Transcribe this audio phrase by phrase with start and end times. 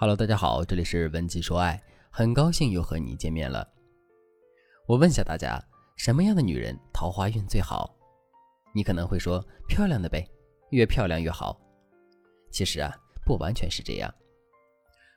[0.00, 3.68] Hello，大家好，这里是文姬说爱，很高兴又和你见面了。
[4.86, 5.62] 我问下大家，
[5.94, 7.94] 什么样的女人桃花运最好？
[8.72, 10.26] 你可能会说漂亮的呗，
[10.70, 11.60] 越漂亮越好。
[12.50, 12.90] 其实啊，
[13.26, 14.10] 不完全是这样。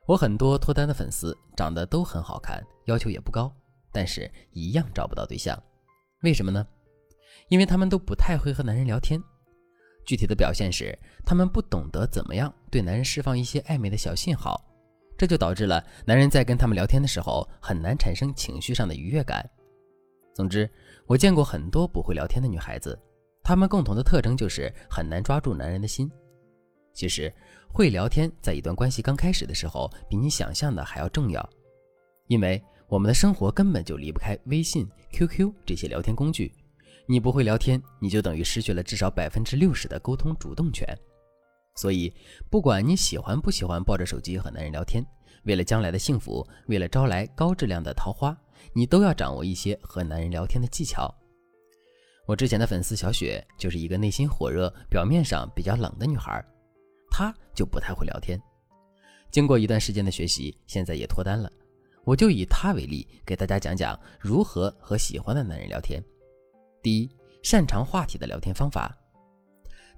[0.06, 3.50] 我很多脱单的粉丝长得都很好看，要求也不高，
[3.90, 5.58] 但是一样找不到对象。
[6.24, 6.68] 为什么呢？
[7.48, 9.24] 因为他们都不太会和男人聊天。
[10.06, 14.62] 具体的表现是，他们不懂得怎么样对男人释放一些暧昧的小信号。
[15.24, 19.50] 这就导致了男人在跟他们聊天的时候很难产生情绪上的愉悦感。
[20.36, 20.70] 总之，
[21.06, 23.00] 我见过很多不会聊天的女孩子，
[23.42, 26.12] 她们共同的特征就是很难抓住男人的心。
[26.94, 27.34] 其实，
[27.70, 31.50] 会聊天在一段关系刚开始的时候，比你想象的还要重要，
[32.28, 36.54] 因为我们的生活根本就离不开微信、QQ 这些聊天工具。
[37.08, 40.86] 你不会聊天，你就等于失去了至少百分之六十的沟通主动权。
[41.76, 42.14] 所以，
[42.50, 45.04] 不管你喜欢不喜欢抱着手机和男人聊天，
[45.44, 48.38] 为了将来的幸福，为了招来高质量的桃花，
[48.74, 51.14] 你都要掌握一些和男人聊天的技巧。
[52.26, 56.42] 我之前的粉丝小雪就是一个内心火热、表面上比较冷的女孩，
[57.10, 58.40] 她就不太会聊天。
[59.32, 61.52] 经过一段时间的学习，现在也脱单了。
[62.06, 66.02] 我就以她为例，给大家讲讲如何和喜欢的男人聊天。
[66.82, 67.10] 第一，
[67.42, 68.96] 擅长话题的聊天方法。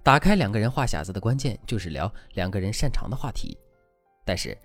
[0.05, 3.57] 打开两个人话匣子的关键就是聊两个人擅长的话题，
[4.23, 4.55] 但是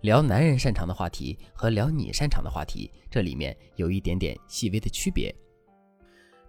[0.00, 5.32] 聊男人擅长的话题和聊你擅长的话题，这里面有一点点细微的区别。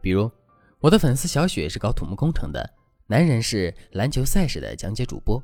[0.01, 0.31] 比如，
[0.79, 2.67] 我的粉丝小雪是搞土木工程的，
[3.05, 5.39] 男人是篮球赛事的讲解主播。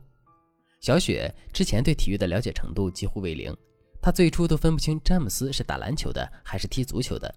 [0.81, 3.55] 小雪之前对体育的了解程度几乎为零，
[4.01, 7.31] 她最初都分不清詹姆斯是打篮球的还是踢足球的。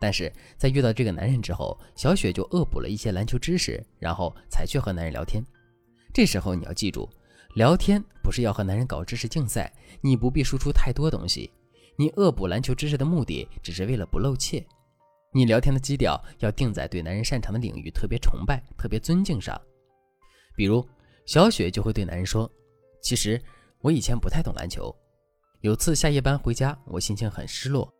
[0.00, 5.44] 但是在遇到这个男人之后，小雪就恶补了一些篮球知识，然后才去和男人聊天。
[6.12, 7.06] 这时候你要记住，
[7.54, 9.70] 聊天不是要和男人搞知识竞赛，
[10.00, 11.50] 你不必输出太多东西。
[11.96, 14.66] 你恶补篮球知识的目的，只是为了不露怯。
[15.34, 19.60] 你聊天的基调要定在对男人擅长的领域特别崇拜、特别尊敬上。
[20.56, 20.84] 比如
[21.26, 22.50] 小雪就会对男人说
[23.02, 23.38] ：“其实
[23.80, 24.92] 我以前不太懂篮球，
[25.60, 27.92] 有次下夜班回家，我心情很失落。”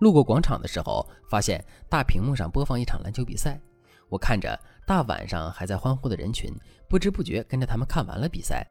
[0.00, 3.60] 路过广场的时候，发现大屏幕上播放一场篮球比赛。
[4.08, 6.52] 我看着大晚上还在欢呼的人群，
[6.88, 8.66] 不知不觉跟着他们看完了比赛。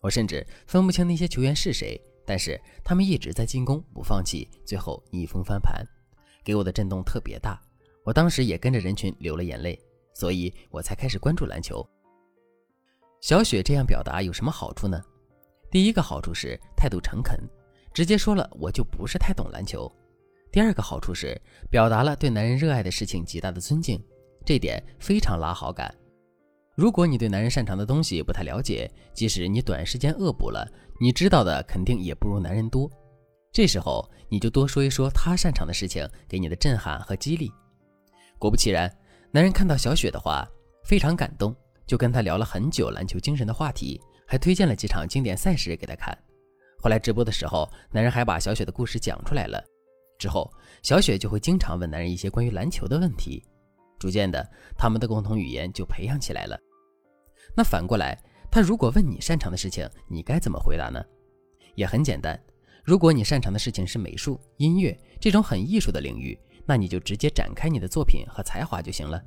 [0.00, 5.84] 我甚至分不清那些球员是谁，但是他们一直在进攻，不放弃，最后逆风翻盘，
[6.44, 7.60] 给我的震动特别大。
[8.04, 9.76] 我当时也跟着人群流了眼泪，
[10.14, 11.84] 所以我才开始关注篮球。
[13.20, 15.02] 小雪这样表达有什么好处呢？
[15.70, 17.36] 第一个好处是态度诚恳，
[17.92, 19.90] 直接说了我就不是太懂篮球。
[20.56, 24.02] 第二个好处是表达了对男人热爱的事情极大的尊敬，
[24.42, 25.94] 这点非常拉好感。
[26.74, 30.66] 如果你对男人擅长的东西不太了解，即使你短时间恶补了，
[30.98, 32.90] 你知道的肯定也不如男人多。
[33.52, 37.52] 这时候你就多说一说他擅长的事情，给你的震撼和激励。
[38.38, 38.90] 果不其然，
[39.30, 40.48] 男人看到小雪的话
[40.86, 41.54] 非常感动，
[41.86, 46.16] 就跟他聊了很久篮球精神的话题，还推荐了几场经典赛事给他看。
[46.78, 49.62] 后来直播的时候，男人还把小雪的故事讲出来了。
[50.18, 50.50] 之后，
[50.82, 53.42] 小雪就会经常问男人一些关于篮球的问题，
[53.98, 54.46] 逐渐的，
[54.76, 56.58] 他们的共同语言就培养起来了。
[57.54, 58.18] 那反过来，
[58.50, 61.02] 他如果问你擅长的事情，你该怎么回答呢？
[61.74, 62.38] 也很简单，
[62.84, 69.22] 如果你擅长的事情是美术、音乐这种很艺术的领域，那你就直接展开你的作品和才华就行了。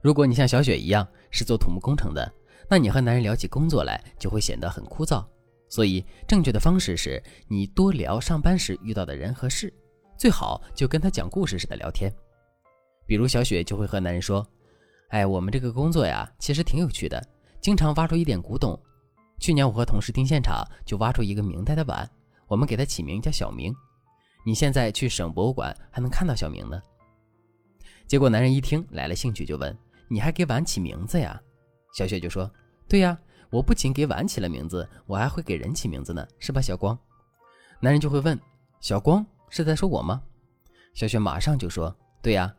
[0.00, 2.32] 如果你像小雪一样是做土木工程的，
[2.68, 5.24] 那你和男人聊起工作来就会显得很枯燥。
[5.68, 9.72] 所以，正确的方式是你多聊上班时遇到的人和事，
[10.16, 12.12] 最好就跟他讲故事似的聊天。
[13.06, 14.46] 比如小雪就会和男人说
[15.10, 17.22] ：“哎，我们这个工作呀，其实挺有趣的，
[17.60, 18.78] 经常挖出一点古董。
[19.38, 22.10] 去年我和同事盯现场，就挖出一个明代的碗，
[22.46, 23.74] 我们给它起名叫小明。
[24.46, 26.80] 你现在去省博物馆还能看到小明呢。”
[28.08, 29.76] 结果男人一听来了兴趣，就问
[30.08, 31.38] ：“你还给碗起名字呀？”
[31.94, 32.50] 小雪就说
[32.88, 33.18] ：“对呀。”
[33.50, 36.98] 我不仅给碗起了名字，我还会给人起名字呢，是吧，小光？
[37.80, 38.38] 男人就会问
[38.80, 40.20] ：“小光是在说我吗？”
[40.94, 42.52] 小雪马上就说：“对呀，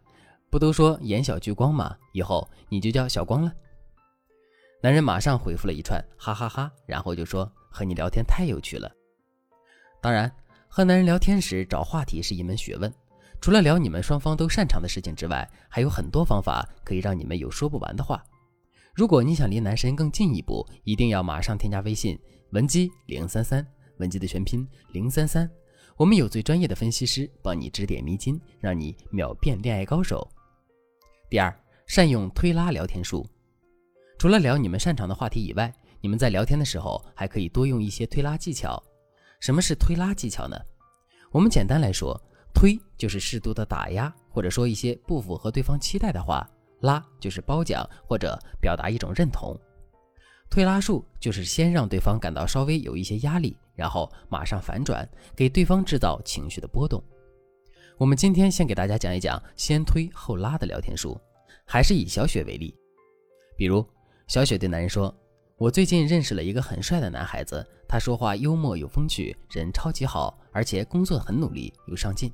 [0.50, 1.96] 不都说眼小聚光吗？
[2.14, 3.54] 以后你就叫小光了。”
[4.82, 8.90] 男人马上回复了一串哈哈哈，然后就说：“和你聊天太有趣了。”
[10.02, 10.34] 当然，
[10.70, 12.92] 和男人聊天时找话题是一门学问，
[13.42, 18.24] 除了聊你们双方都擅长的事情之外，还有很多方法可以让你们有说不完的话。
[18.94, 22.20] 如果你想离男神更进一步，一定要马上添加微信
[22.52, 23.66] 文姬零三三，
[23.98, 25.50] 文姬的全拼零三三，
[25.96, 30.28] 我们有最专业的分析师帮你指点迷津，让你秒变恋爱高手。
[31.30, 31.54] 第二，
[31.86, 33.26] 善用推拉聊天术。
[34.18, 38.82] 除了聊你们擅长的话题以外，你们在聊天的时候还可以多用一些推拉技巧。
[39.40, 40.58] 什么是推拉技巧呢？
[41.32, 42.20] 我们简单来说，
[42.54, 46.46] 推就是适度的打压，或者说一些不符合对方期待的话；
[46.82, 49.58] 拉就是褒奖或者表达一种认同。
[50.50, 57.04] 推拉术就是先让对方感到稍微有一些压力，然后马上反转，给对方制造情绪的波动。
[57.98, 61.20] 我们今天先给大家讲一讲先推后拉的聊天术，
[61.66, 62.74] 还是以小雪为例。
[63.56, 63.86] 比如，
[64.26, 65.14] 小雪对男人说
[65.58, 72.32] ：“我最近认识了一个很帅的男孩子，他说话幽默有风趣，人超级好，而且工作很努力有上进。”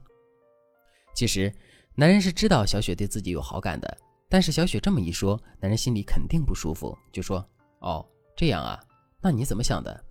[1.13, 1.51] 其实，
[1.95, 3.97] 男人是知道小雪对自己有好感的，
[4.29, 7.43] 但是小雪这么一说，男人心里肯定不舒服，就说。
[7.79, 8.03] 哦，
[8.35, 8.81] 这样啊，
[9.21, 10.03] 那你怎么想的？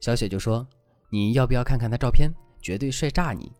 [0.00, 0.66] 小雪就说
[1.08, 2.28] ：“你要不要看看他照片？
[2.60, 3.52] 绝对帅炸你！”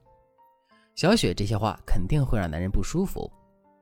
[0.96, 3.30] 小雪这些话肯定会让男人不舒服。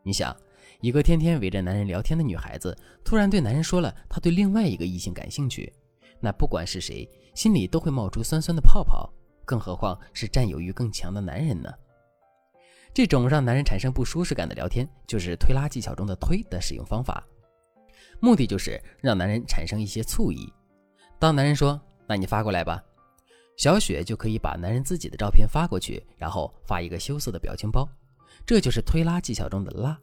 [0.02, 0.36] 你想，
[0.80, 5.72] 一个天天围着男人聊天的女孩子，突然对男人说了她对另外一个异性感兴趣，
[6.20, 9.10] 那不管是谁，心里都会冒出酸酸的泡泡，
[9.46, 11.72] 更何况是占有欲更强的男人呢？
[12.94, 17.26] 这种让男人产生不舒适感的聊天，就是推拉技巧中的“推”的使用方法。
[18.20, 20.52] 目的就是让男人产生一些醋意。
[21.18, 22.82] 当男人说“那你发过来吧”，
[23.56, 27.88] 小雪就可以把男人自己的照片发过去，然后发一个羞涩的表情包。
[28.44, 29.98] 这就是推拉技巧中的拉。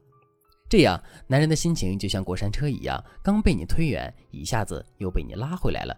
[0.68, 5.96] 这样，男人的心情就像过山车一样，刚被你推远，一下子又被你拉回来了。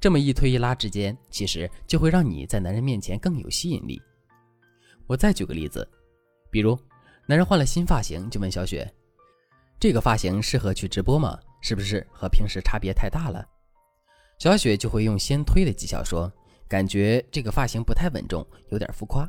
[0.00, 4.00] 这么一推一拉之间，其实就会让你在男人面前更有吸引力。
[5.08, 5.88] 我再举个例子，
[6.50, 6.78] 比如
[7.26, 8.88] 男人换了新发型，就问小雪。
[9.80, 11.38] 这个发型适合去直播吗？
[11.62, 13.44] 是不是和平时差别太大了？
[14.38, 16.30] 小雪就会用先推的技巧说
[16.68, 19.26] ：“感觉这个发型不太稳重，有点浮夸。”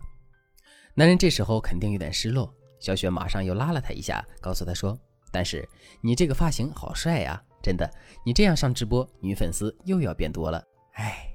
[0.93, 2.53] 男人这时候肯定有点失落。
[2.79, 4.99] 小雪马上又拉了他一下，告诉他说
[5.31, 5.67] ：“但是
[6.01, 7.89] 你这个发型好帅呀，真的，
[8.25, 10.61] 你这样上直播，女粉丝又要变多了。”
[10.93, 11.25] 哎，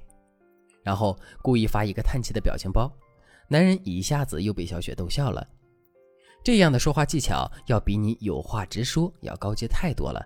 [0.83, 2.91] 然后故意发一个叹气的表情包，
[3.47, 5.47] 男人一下子又被小雪逗笑了。
[6.43, 10.23] 这样的说话技巧要比你有话直说要高阶太多了，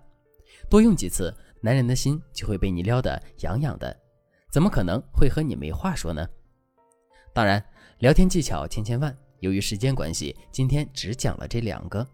[0.70, 3.98] 多用几次，男人的心就会被你撩得痒痒的，
[4.52, 6.28] 怎么可能会和你没话说呢？
[7.34, 7.64] 当然，
[8.00, 12.06] 聊天技巧千千万，由于时间关系，今天只讲了这两个。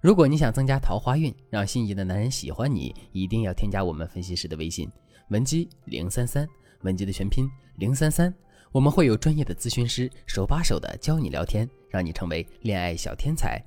[0.00, 4.90] 如果你想增加桃花运，让心仪的男人喜欢你，一定要添加我们分析师的微信
[5.30, 6.48] 文姬零三三，
[6.82, 8.32] 文姬的全拼零三三。
[8.72, 13.60] 我们会有专业的咨询师手把手的教你聊天，让你成为恋爱小天才。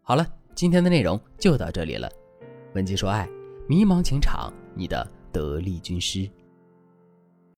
[0.00, 2.10] 好了，今天的内容就到这里了。
[2.74, 3.28] 文姬说爱，
[3.68, 6.26] 迷茫情场，你的得力军师。